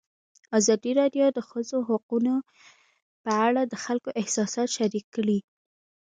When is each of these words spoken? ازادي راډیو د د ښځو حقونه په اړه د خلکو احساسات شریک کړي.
ازادي 0.57 0.91
راډیو 0.99 1.25
د 1.31 1.35
د 1.37 1.39
ښځو 1.49 1.77
حقونه 1.89 2.33
په 3.23 3.31
اړه 3.47 3.61
د 3.65 3.73
خلکو 3.83 4.09
احساسات 4.21 4.67
شریک 4.77 5.05
کړي. 5.15 5.39